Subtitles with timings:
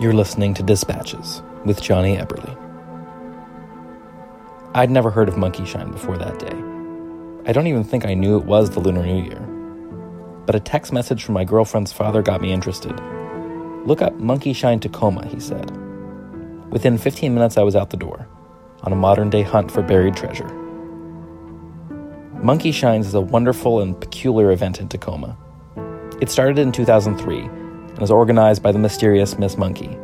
[0.00, 2.58] You're listening to Dispatches with Jonny Eberle.
[4.74, 7.48] I'd never heard of Monkey Shine before that day.
[7.48, 9.38] I don't even think I knew it was the Lunar New Year.
[10.46, 13.00] But a text message from my girlfriend's father got me interested.
[13.86, 15.70] Look up Monkey Shine Tacoma, he said.
[16.72, 18.26] Within 15 minutes, I was out the door,
[18.82, 20.48] on a modern day hunt for buried treasure.
[22.42, 25.38] Monkey Shines is a wonderful and peculiar event in Tacoma.
[26.20, 27.48] It started in 2003
[27.94, 29.96] and was organized by the mysterious Miss Monkey.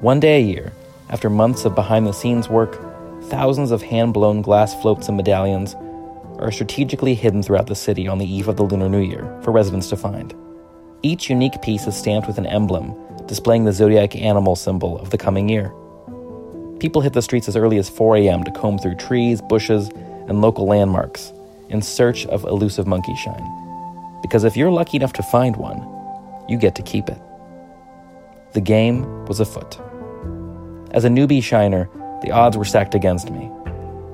[0.00, 0.72] One day a year,
[1.08, 2.78] after months of behind the scenes work,
[3.24, 5.74] thousands of hand blown glass floats and medallions
[6.38, 9.50] are strategically hidden throughout the city on the eve of the Lunar New Year for
[9.50, 10.34] residents to find.
[11.02, 12.94] Each unique piece is stamped with an emblem
[13.26, 15.72] displaying the zodiac animal symbol of the coming year.
[16.80, 18.44] People hit the streets as early as 4 a.m.
[18.44, 19.88] to comb through trees, bushes,
[20.28, 21.32] and local landmarks
[21.70, 24.20] in search of elusive monkey shine.
[24.20, 25.80] Because if you're lucky enough to find one,
[26.48, 27.18] you get to keep it.
[28.52, 29.78] The game was afoot.
[30.92, 31.88] As a newbie shiner,
[32.22, 33.50] the odds were stacked against me.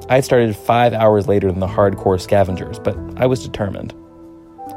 [0.08, 3.92] I had started five hours later than the hardcore scavengers, but I was determined.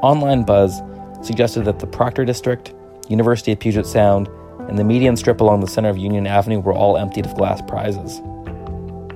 [0.01, 0.81] Online buzz
[1.21, 2.73] suggested that the Proctor District,
[3.07, 4.29] University of Puget Sound,
[4.67, 7.61] and the median strip along the center of Union Avenue were all emptied of glass
[7.67, 8.21] prizes.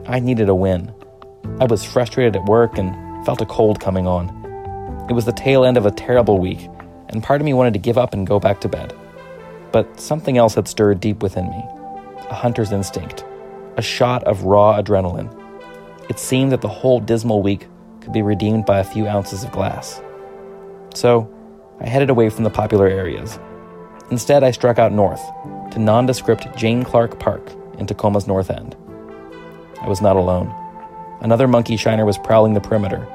[0.07, 0.93] I needed a win.
[1.59, 4.29] I was frustrated at work and felt a cold coming on.
[5.09, 6.67] It was the tail end of a terrible week,
[7.09, 8.93] and part of me wanted to give up and go back to bed.
[9.71, 11.63] But something else had stirred deep within me
[12.29, 13.23] a hunter's instinct,
[13.77, 15.33] a shot of raw adrenaline.
[16.09, 17.67] It seemed that the whole dismal week
[18.01, 20.01] could be redeemed by a few ounces of glass.
[20.93, 21.33] So,
[21.79, 23.39] I headed away from the popular areas.
[24.09, 25.21] Instead, I struck out north
[25.71, 28.75] to nondescript Jane Clark Park in Tacoma's north end.
[29.81, 30.53] I was not alone.
[31.21, 33.05] Another monkey shiner was prowling the perimeter.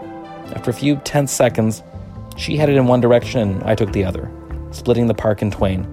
[0.55, 1.83] After a few tense seconds,
[2.43, 4.29] she headed in one direction and I took the other,
[4.73, 5.87] splitting the park in twain.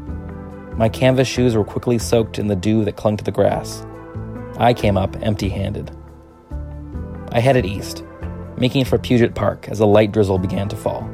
[0.75, 3.85] My canvas shoes were quickly soaked in the dew that clung to the grass.
[4.57, 5.91] I came up empty handed.
[7.31, 8.03] I headed east,
[8.57, 11.07] making for Puget Park as a light drizzle began to fall.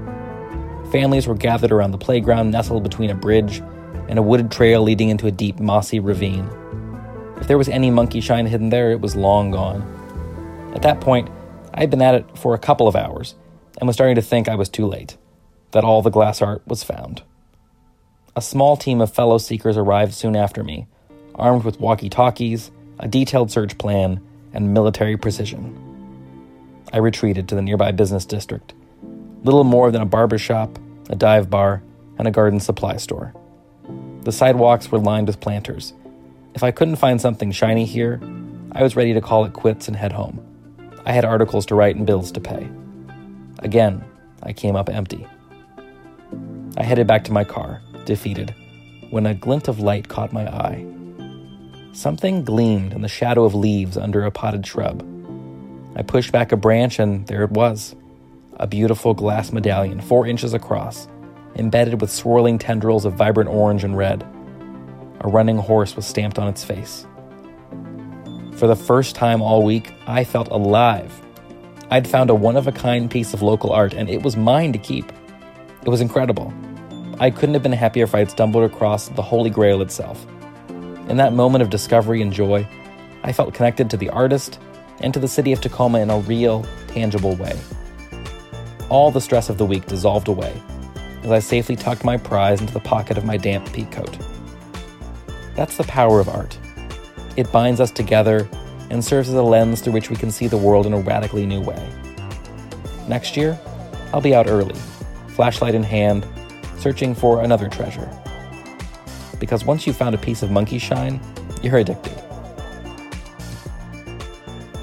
[0.90, 3.62] Families were gathered around the playground nestled between a bridge
[4.08, 6.50] and a wooded trail leading into a deep, mossy ravine.
[7.42, 9.82] If there was any monkey shine hidden there, it was long gone.
[10.74, 11.30] At that point,
[11.74, 13.36] I had been at it for a couple of hours
[13.78, 15.18] and was starting to think I was too late,
[15.72, 17.24] that all the glass art was found.
[18.36, 20.88] A small team of fellow seekers arrived soon after me,
[21.36, 24.22] armed with walkie talkies, a detailed search plan,
[24.54, 25.82] and military precision.
[26.94, 28.74] I retreated to the nearby business district,
[29.44, 31.82] little more than a barber shop, a dive bar,
[32.18, 33.34] and a garden supply store.
[34.24, 35.94] The sidewalks were lined with planters.
[36.54, 38.20] If I couldn't find something shiny here,
[38.72, 40.42] I was ready to call it quits and head home.
[41.06, 42.68] I had articles to write and bills to pay.
[43.60, 44.04] Again,
[44.42, 45.28] I came up empty.
[46.78, 48.54] I headed back to my car, defeated,
[49.10, 50.86] when a glint of light caught my eye.
[51.94, 55.04] Something gleamed in the shadow of leaves under a potted shrub.
[55.96, 57.96] I pushed back a branch, and there it was
[58.58, 61.08] a beautiful glass medallion, four inches across,
[61.56, 64.24] embedded with swirling tendrils of vibrant orange and red.
[65.22, 67.06] A running horse was stamped on its face.
[68.54, 71.22] For the first time all week, I felt alive.
[71.90, 74.74] I'd found a one of a kind piece of local art, and it was mine
[74.74, 75.12] to keep.
[75.86, 76.52] It was incredible.
[77.20, 80.26] I couldn't have been happier if I had stumbled across the Holy Grail itself.
[81.10, 82.68] In that moment of discovery and joy,
[83.24, 84.60] I felt connected to the artist
[85.02, 87.60] and to the city of Tacoma in a real, tangible way.
[88.90, 90.62] All the stress of the week dissolved away
[91.24, 94.18] as I safely tucked my prize into the pocket of my damp pea coat.
[95.56, 96.58] That's the power of art.
[97.36, 98.48] It binds us together
[98.92, 101.46] and serves as a lens through which we can see the world in a radically
[101.46, 101.90] new way.
[103.08, 103.60] Next year,
[104.14, 104.76] I'll be out early,
[105.36, 106.26] flashlight in hand,
[106.78, 108.10] searching for another treasure.
[109.40, 111.20] Because once you've found a piece of monkey shine,
[111.62, 112.18] you're addicted.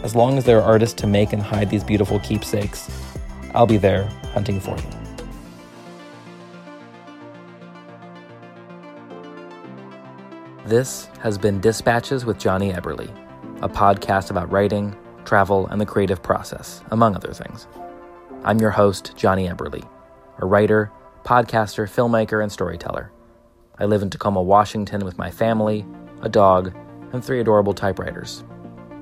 [0.03, 2.91] As long as there are artists to make and hide these beautiful keepsakes,
[3.55, 4.05] I'll be there
[4.35, 5.03] hunting for them.
[10.67, 13.11] This has been Dispatches with Jonny Eberle,
[13.63, 17.67] a podcast about writing, travel, and the creative process, among other things.
[18.45, 19.89] I'm your host, Jonny Eberle,
[20.39, 20.91] a writer,
[21.25, 23.13] podcaster, filmmaker, and storyteller.
[23.79, 25.87] I live in Tacoma, Washington with my family,
[26.23, 26.75] a dog,
[27.13, 28.45] and three adorable typewriters.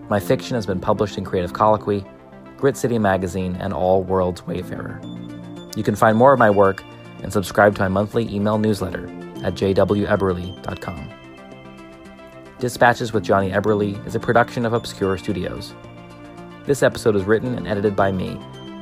[0.09, 2.05] My fiction has been published in Creative Colloquy,
[2.57, 5.01] Grit City Magazine, and All Worlds Wayfarer.
[5.77, 6.83] You can find more of my work
[7.23, 9.07] and subscribe to my monthly email newsletter
[9.45, 11.11] at jweberle.com.
[12.59, 15.75] Dispatches with Jonny Eberle is a production of Obscure Studios.
[16.67, 18.39] This episode is written and edited by me,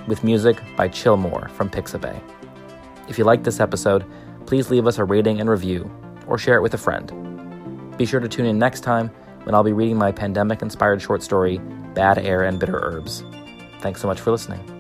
[0.09, 2.21] with music by Chillmore from Pixabay.
[3.09, 4.05] If you like this episode,
[4.47, 5.91] please leave us a rating and review,
[6.27, 7.97] or share it with a friend.
[7.97, 9.09] Be sure to tune in next time
[9.45, 11.59] when I'll be reading my pandemic inspired short story,
[11.95, 13.25] Bad Air and Bitter Herbs.
[13.81, 14.78] Thanks so much for listening.